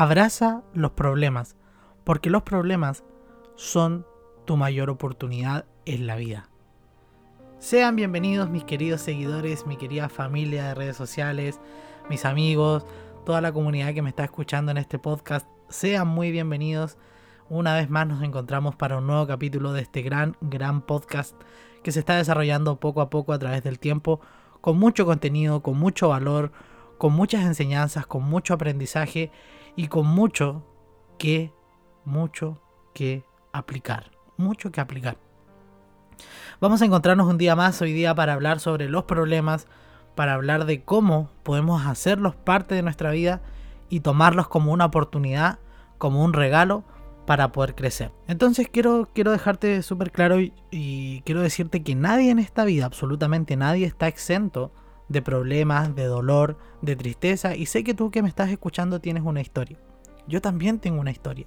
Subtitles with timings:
[0.00, 1.56] Abraza los problemas,
[2.04, 3.02] porque los problemas
[3.56, 4.06] son
[4.44, 6.48] tu mayor oportunidad en la vida.
[7.58, 11.58] Sean bienvenidos mis queridos seguidores, mi querida familia de redes sociales,
[12.08, 12.86] mis amigos,
[13.26, 15.48] toda la comunidad que me está escuchando en este podcast.
[15.68, 16.96] Sean muy bienvenidos.
[17.48, 21.34] Una vez más nos encontramos para un nuevo capítulo de este gran, gran podcast
[21.82, 24.20] que se está desarrollando poco a poco a través del tiempo,
[24.60, 26.52] con mucho contenido, con mucho valor,
[26.98, 29.32] con muchas enseñanzas, con mucho aprendizaje
[29.78, 30.64] y con mucho
[31.18, 31.52] que,
[32.04, 32.60] mucho
[32.94, 34.10] que aplicar.
[34.36, 35.18] Mucho que aplicar.
[36.60, 39.68] Vamos a encontrarnos un día más hoy día para hablar sobre los problemas,
[40.16, 43.40] para hablar de cómo podemos hacerlos parte de nuestra vida
[43.88, 45.60] y tomarlos como una oportunidad,
[45.96, 46.82] como un regalo
[47.24, 48.10] para poder crecer.
[48.26, 52.84] Entonces quiero, quiero dejarte súper claro y, y, quiero decirte que nadie en esta vida,
[52.84, 54.72] absolutamente nadie, está exento
[55.08, 57.56] de problemas, de dolor, de tristeza.
[57.56, 59.78] Y sé que tú que me estás escuchando tienes una historia.
[60.26, 61.46] Yo también tengo una historia.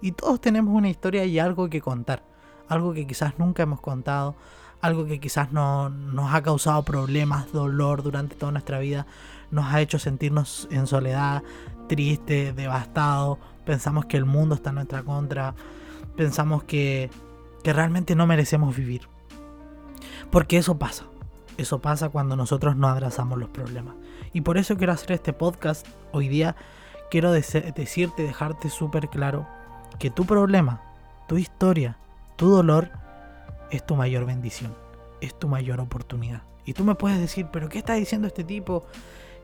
[0.00, 2.22] Y todos tenemos una historia y algo que contar
[2.70, 4.36] algo que quizás nunca hemos contado,
[4.80, 9.06] algo que quizás no, nos ha causado problemas, dolor durante toda nuestra vida,
[9.50, 11.42] nos ha hecho sentirnos en soledad,
[11.88, 15.54] triste, devastado, pensamos que el mundo está en nuestra contra,
[16.16, 17.10] pensamos que,
[17.64, 19.08] que realmente no merecemos vivir.
[20.30, 21.06] Porque eso pasa,
[21.60, 23.94] eso pasa cuando nosotros no abrazamos los problemas.
[24.32, 26.56] Y por eso quiero hacer este podcast hoy día,
[27.10, 29.46] quiero decirte, dejarte súper claro
[29.98, 30.80] que tu problema,
[31.28, 31.98] tu historia,
[32.36, 32.90] tu dolor
[33.70, 34.74] es tu mayor bendición,
[35.20, 36.42] es tu mayor oportunidad.
[36.64, 38.86] Y tú me puedes decir, pero ¿qué está diciendo este tipo?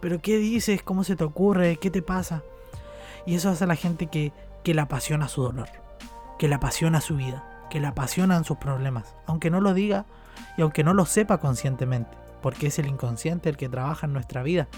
[0.00, 0.82] ¿Pero qué dices?
[0.82, 1.76] ¿Cómo se te ocurre?
[1.76, 2.42] ¿Qué te pasa?
[3.24, 4.32] Y eso hace a la gente que,
[4.64, 5.68] que le apasiona su dolor,
[6.38, 10.04] que le apasiona su vida, que le apasionan sus problemas, aunque no lo diga
[10.56, 14.42] y aunque no lo sepa conscientemente, porque es el inconsciente el que trabaja en nuestra
[14.42, 14.68] vida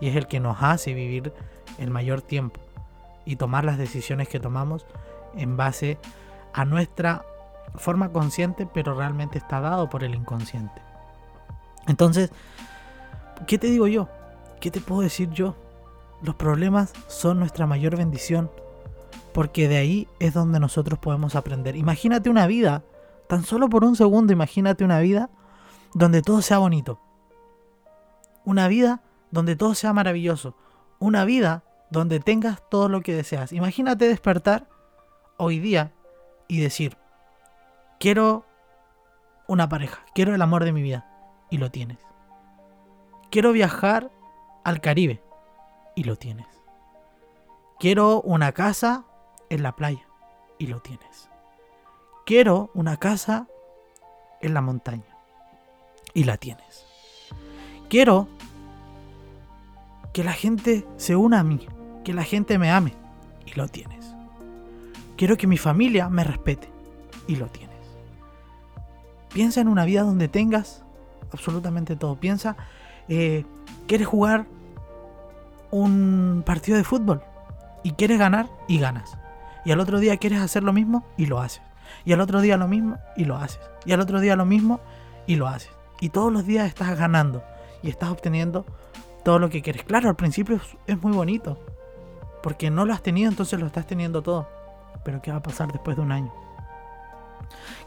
[0.00, 1.32] y es el que nos hace vivir
[1.78, 2.60] el mayor tiempo
[3.24, 4.86] y tomar las decisiones que tomamos
[5.36, 5.98] en base
[6.54, 7.24] a nuestra
[7.74, 10.80] forma consciente, pero realmente está dado por el inconsciente.
[11.86, 12.30] Entonces,
[13.46, 14.08] ¿qué te digo yo?
[14.60, 15.56] ¿Qué te puedo decir yo?
[16.22, 18.50] Los problemas son nuestra mayor bendición,
[19.32, 21.76] porque de ahí es donde nosotros podemos aprender.
[21.76, 22.82] Imagínate una vida,
[23.28, 25.30] tan solo por un segundo, imagínate una vida
[25.94, 27.00] donde todo sea bonito.
[28.44, 30.54] Una vida donde todo sea maravilloso.
[30.98, 33.52] Una vida donde tengas todo lo que deseas.
[33.52, 34.68] Imagínate despertar
[35.36, 35.92] hoy día
[36.48, 36.96] y decir,
[37.98, 38.46] Quiero
[39.48, 41.04] una pareja, quiero el amor de mi vida.
[41.50, 41.98] Y lo tienes.
[43.30, 44.12] Quiero viajar
[44.64, 45.22] al Caribe.
[45.96, 46.46] Y lo tienes.
[47.80, 49.04] Quiero una casa
[49.50, 50.06] en la playa.
[50.58, 51.28] Y lo tienes.
[52.28, 53.46] Quiero una casa
[54.42, 55.16] en la montaña.
[56.12, 56.84] Y la tienes.
[57.88, 58.28] Quiero
[60.12, 61.66] que la gente se una a mí.
[62.04, 62.92] Que la gente me ame.
[63.46, 64.14] Y lo tienes.
[65.16, 66.68] Quiero que mi familia me respete.
[67.26, 67.78] Y lo tienes.
[69.32, 70.84] Piensa en una vida donde tengas
[71.32, 72.16] absolutamente todo.
[72.16, 72.58] Piensa,
[73.08, 73.46] eh,
[73.86, 74.44] quieres jugar
[75.70, 77.22] un partido de fútbol
[77.82, 79.16] y quieres ganar y ganas.
[79.64, 81.67] Y al otro día quieres hacer lo mismo y lo haces.
[82.04, 83.60] Y al otro día lo mismo y lo haces.
[83.84, 84.80] Y al otro día lo mismo
[85.26, 85.70] y lo haces.
[86.00, 87.42] Y todos los días estás ganando
[87.82, 88.64] y estás obteniendo
[89.24, 89.84] todo lo que quieres.
[89.84, 91.58] Claro, al principio es muy bonito.
[92.42, 94.48] Porque no lo has tenido, entonces lo estás teniendo todo.
[95.04, 96.32] Pero ¿qué va a pasar después de un año?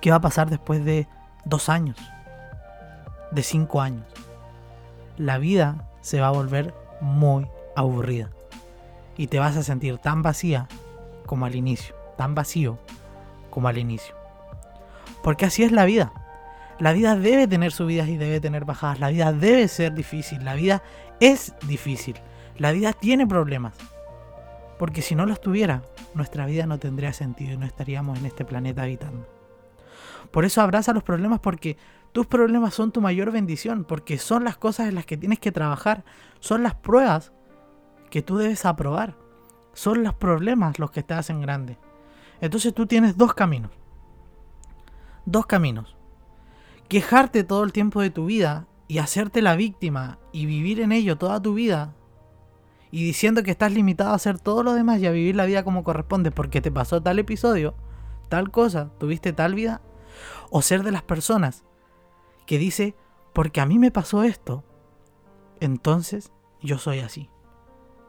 [0.00, 1.06] ¿Qué va a pasar después de
[1.44, 1.96] dos años,
[3.30, 4.06] de cinco años,
[5.16, 7.46] la vida se va a volver muy
[7.76, 8.30] aburrida.
[9.16, 10.66] Y te vas a sentir tan vacía
[11.26, 12.78] como al inicio, tan vacío
[13.50, 14.14] como al inicio.
[15.22, 16.12] Porque así es la vida.
[16.78, 19.00] La vida debe tener subidas y debe tener bajadas.
[19.00, 20.44] La vida debe ser difícil.
[20.44, 20.82] La vida
[21.20, 22.16] es difícil.
[22.56, 23.74] La vida tiene problemas.
[24.78, 25.82] Porque si no los tuviera,
[26.14, 29.28] nuestra vida no tendría sentido y no estaríamos en este planeta habitando.
[30.30, 31.76] Por eso abraza los problemas porque
[32.12, 35.52] tus problemas son tu mayor bendición, porque son las cosas en las que tienes que
[35.52, 36.04] trabajar,
[36.38, 37.32] son las pruebas
[38.10, 39.16] que tú debes aprobar,
[39.72, 41.78] son los problemas los que te hacen grande.
[42.40, 43.70] Entonces tú tienes dos caminos.
[45.24, 45.96] Dos caminos.
[46.88, 51.16] Quejarte todo el tiempo de tu vida y hacerte la víctima y vivir en ello
[51.16, 51.94] toda tu vida
[52.90, 55.62] y diciendo que estás limitado a hacer todo lo demás y a vivir la vida
[55.62, 57.74] como corresponde porque te pasó tal episodio,
[58.28, 59.80] tal cosa, tuviste tal vida,
[60.50, 61.64] o ser de las personas
[62.46, 62.96] que dice,
[63.32, 64.64] porque a mí me pasó esto,
[65.60, 67.30] entonces yo soy así.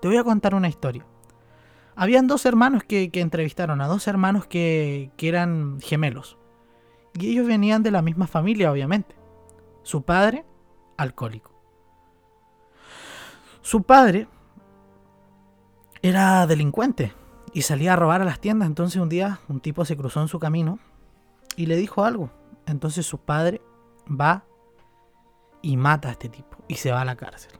[0.00, 1.04] Te voy a contar una historia.
[1.98, 6.38] Habían dos hermanos que, entrevistaron a dos hermanos que, que eran gemelos.
[7.18, 9.16] Y ellos venían de la misma familia, obviamente.
[9.82, 10.46] Su padre,
[10.96, 11.52] alcohólico.
[13.60, 14.28] Su padre
[16.00, 17.12] era delincuente,
[17.52, 18.68] y salía a robar a las tiendas.
[18.68, 20.78] Entonces un día un tipo se cruzó en su camino
[21.56, 22.30] y le dijo algo.
[22.66, 23.60] Entonces su padre
[24.08, 24.44] va
[25.62, 27.52] y mata a este tipo y se va a la cárcel.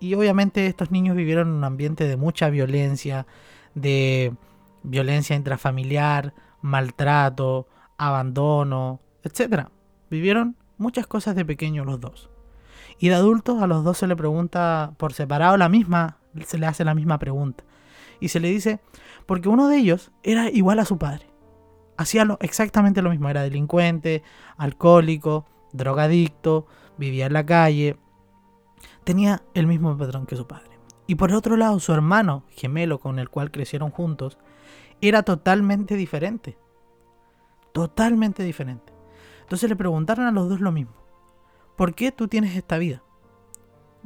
[0.00, 3.26] Y obviamente estos niños vivieron en un ambiente de mucha violencia,
[3.74, 4.34] de
[4.82, 7.66] violencia intrafamiliar, maltrato,
[7.98, 9.68] abandono, etc.
[10.10, 12.30] Vivieron muchas cosas de pequeños los dos.
[12.98, 16.66] Y de adultos a los dos se le pregunta por separado la misma, se le
[16.66, 17.64] hace la misma pregunta.
[18.20, 18.80] Y se le dice,
[19.26, 21.26] porque uno de ellos era igual a su padre.
[21.96, 24.22] Hacía exactamente lo mismo, era delincuente,
[24.56, 26.66] alcohólico, drogadicto,
[26.96, 27.96] vivía en la calle,
[29.04, 30.71] tenía el mismo patrón que su padre.
[31.12, 34.38] Y por otro lado, su hermano gemelo con el cual crecieron juntos
[35.02, 36.56] era totalmente diferente.
[37.74, 38.94] Totalmente diferente.
[39.42, 40.94] Entonces le preguntaron a los dos lo mismo.
[41.76, 43.02] ¿Por qué tú tienes esta vida?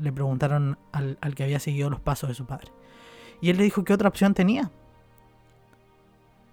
[0.00, 2.72] Le preguntaron al, al que había seguido los pasos de su padre.
[3.42, 4.70] Y él le dijo que otra opción tenía.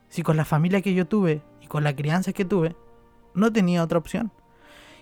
[0.09, 2.75] Si con la familia que yo tuve y con la crianza que tuve,
[3.33, 4.33] no tenía otra opción.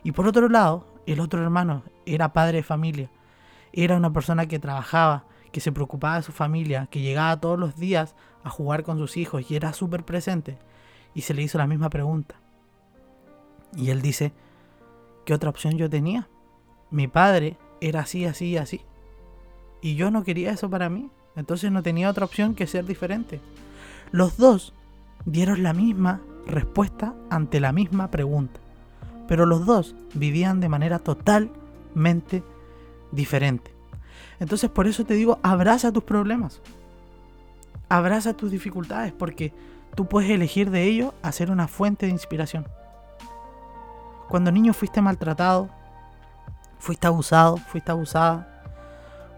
[0.03, 3.09] Y por otro lado, el otro hermano era padre de familia.
[3.73, 7.75] Era una persona que trabajaba, que se preocupaba de su familia, que llegaba todos los
[7.77, 10.57] días a jugar con sus hijos y era súper presente.
[11.13, 12.35] Y se le hizo la misma pregunta.
[13.75, 14.31] Y él dice,
[15.25, 16.27] ¿qué otra opción yo tenía?
[16.91, 18.81] Mi padre era así, así, así.
[19.81, 21.09] Y yo no quería eso para mí.
[21.35, 23.39] Entonces no tenía otra opción que ser diferente.
[24.11, 24.73] Los dos
[25.25, 28.59] dieron la misma respuesta ante la misma pregunta.
[29.27, 32.43] Pero los dos vivían de manera totalmente
[33.11, 33.78] diferente.
[34.39, 36.61] Entonces por eso te digo, abraza tus problemas.
[37.89, 39.53] Abraza tus dificultades porque
[39.95, 42.67] tú puedes elegir de ello hacer una fuente de inspiración.
[44.27, 45.69] Cuando niño fuiste maltratado,
[46.77, 48.63] fuiste abusado, fuiste abusada,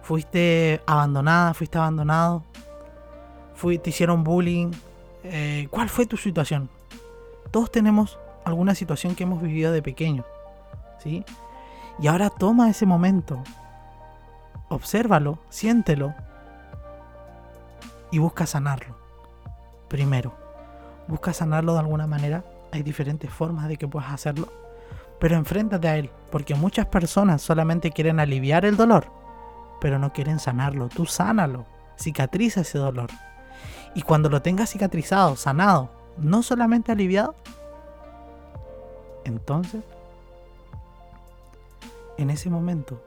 [0.03, 2.43] fuiste abandonada, fuiste abandonado,
[3.83, 4.71] te hicieron bullying.
[5.23, 6.69] Eh, ¿Cuál fue tu situación?
[7.51, 10.25] Todos tenemos alguna situación que hemos vivido de pequeño,
[10.99, 11.23] ¿sí?
[11.99, 13.43] Y ahora toma ese momento
[14.71, 16.15] obsérvalo, siéntelo
[18.09, 18.95] y busca sanarlo.
[19.87, 20.33] Primero,
[21.07, 22.43] busca sanarlo de alguna manera.
[22.71, 24.47] Hay diferentes formas de que puedas hacerlo.
[25.19, 29.11] Pero enfréntate a él, porque muchas personas solamente quieren aliviar el dolor,
[29.79, 30.89] pero no quieren sanarlo.
[30.89, 31.65] Tú sánalo,
[31.97, 33.09] cicatriza ese dolor.
[33.93, 37.35] Y cuando lo tengas cicatrizado, sanado, no solamente aliviado,
[39.25, 39.83] entonces,
[42.17, 43.03] en ese momento,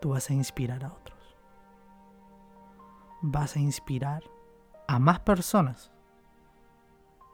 [0.00, 0.97] tú vas a inspirar a otros.
[3.20, 4.22] Vas a inspirar
[4.86, 5.92] a más personas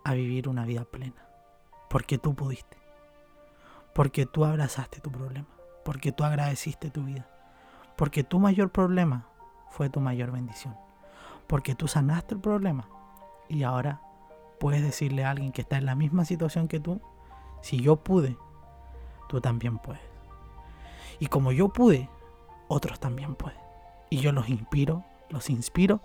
[0.05, 1.27] a vivir una vida plena.
[1.89, 2.77] Porque tú pudiste.
[3.95, 5.49] Porque tú abrazaste tu problema.
[5.85, 7.29] Porque tú agradeciste tu vida.
[7.97, 9.29] Porque tu mayor problema
[9.71, 10.77] fue tu mayor bendición.
[11.47, 12.89] Porque tú sanaste el problema.
[13.49, 14.01] Y ahora
[14.59, 17.01] puedes decirle a alguien que está en la misma situación que tú,
[17.61, 18.37] si yo pude,
[19.29, 20.03] tú también puedes.
[21.19, 22.09] Y como yo pude,
[22.69, 23.59] otros también pueden.
[24.11, 26.01] Y yo los inspiro, los inspiro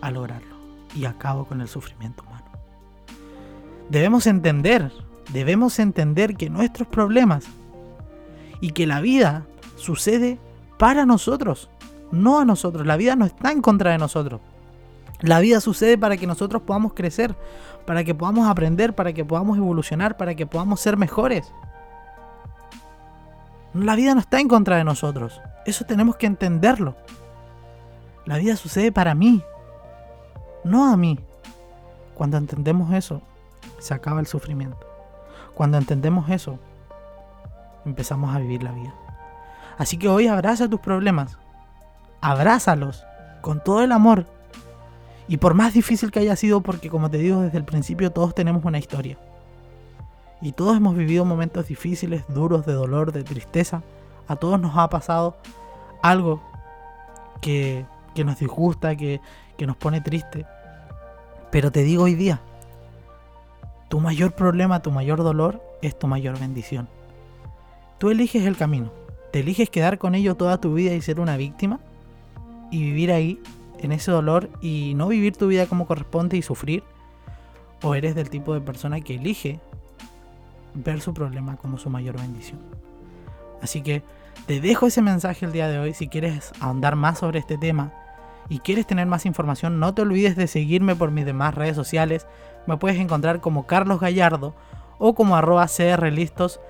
[0.00, 0.56] a lograrlo.
[0.94, 2.46] Y acabo con el sufrimiento humano.
[3.88, 4.92] Debemos entender,
[5.32, 7.44] debemos entender que nuestros problemas
[8.60, 9.46] y que la vida
[9.76, 10.38] sucede
[10.78, 11.70] para nosotros,
[12.10, 12.86] no a nosotros.
[12.86, 14.40] La vida no está en contra de nosotros.
[15.20, 17.36] La vida sucede para que nosotros podamos crecer,
[17.86, 21.52] para que podamos aprender, para que podamos evolucionar, para que podamos ser mejores.
[23.74, 25.40] La vida no está en contra de nosotros.
[25.66, 26.96] Eso tenemos que entenderlo.
[28.30, 29.42] La vida sucede para mí,
[30.62, 31.18] no a mí.
[32.14, 33.22] Cuando entendemos eso,
[33.80, 34.78] se acaba el sufrimiento.
[35.56, 36.56] Cuando entendemos eso,
[37.84, 38.94] empezamos a vivir la vida.
[39.78, 41.38] Así que hoy abraza tus problemas.
[42.20, 43.04] Abrázalos
[43.40, 44.26] con todo el amor.
[45.26, 48.32] Y por más difícil que haya sido, porque como te digo desde el principio, todos
[48.32, 49.18] tenemos una historia.
[50.40, 53.82] Y todos hemos vivido momentos difíciles, duros, de dolor, de tristeza.
[54.28, 55.36] A todos nos ha pasado
[56.00, 56.40] algo
[57.40, 57.84] que,
[58.24, 59.20] nos disgusta, que,
[59.56, 60.46] que nos pone triste.
[61.50, 62.40] Pero te digo hoy día,
[63.88, 66.88] tu mayor problema, tu mayor dolor es tu mayor bendición.
[67.98, 68.92] Tú eliges el camino.
[69.32, 71.80] Te eliges quedar con ello toda tu vida y ser una víctima
[72.70, 73.40] y vivir ahí
[73.78, 76.82] en ese dolor y no vivir tu vida como corresponde y sufrir.
[77.82, 79.60] O eres del tipo de persona que elige
[80.74, 82.60] ver su problema como su mayor bendición.
[83.62, 84.02] Así que
[84.46, 85.94] te dejo ese mensaje el día de hoy.
[85.94, 87.92] Si quieres ahondar más sobre este tema
[88.48, 92.26] y quieres tener más información, no te olvides de seguirme por mis demás redes sociales.
[92.66, 94.54] Me puedes encontrar como Carlos Gallardo
[94.98, 96.60] o como arroba crlistos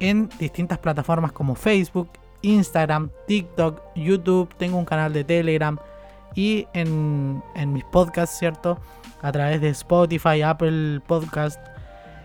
[0.00, 2.08] en distintas plataformas como Facebook,
[2.42, 4.54] Instagram, TikTok, YouTube.
[4.56, 5.78] Tengo un canal de Telegram
[6.34, 8.78] y en, en mis podcasts, ¿cierto?
[9.22, 11.60] A través de Spotify, Apple Podcast,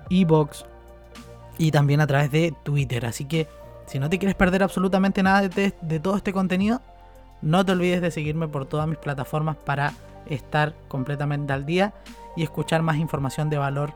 [0.10, 0.65] Evox
[1.58, 3.05] y también a través de Twitter.
[3.05, 3.48] Así que
[3.86, 6.82] si no te quieres perder absolutamente nada de, todo este contenido,
[7.42, 9.94] no te olvides de seguirme por todas mis plataformas para
[10.28, 11.94] estar completamente al día
[12.36, 13.94] y escuchar más información de valor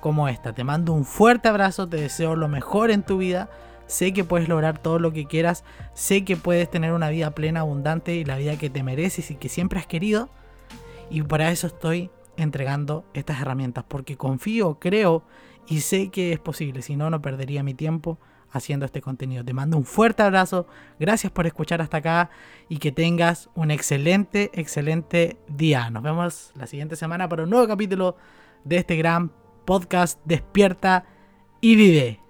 [0.00, 0.52] como esta.
[0.52, 3.48] Te mando un fuerte abrazo, te deseo lo mejor en tu vida.
[3.86, 5.62] Sé que puedes lograr todo lo que quieras,
[5.94, 9.36] sé que puedes tener una vida plena, abundante y la vida que te mereces y
[9.36, 10.28] que siempre has querido.
[11.08, 15.22] Y para eso estoy entregando estas herramientas, porque confío, creo
[15.68, 18.18] y sé que es posible, si no, no perdería mi tiempo
[18.50, 19.44] haciendo este contenido.
[19.44, 20.66] Te mando un fuerte abrazo,
[20.98, 22.30] gracias por escuchar hasta acá
[22.68, 25.90] y que tengas un excelente, excelente día.
[25.90, 28.16] Nos vemos la siguiente semana para un nuevo capítulo
[28.64, 29.32] de este gran
[29.64, 31.04] podcast Despierta
[31.60, 32.25] y Vive.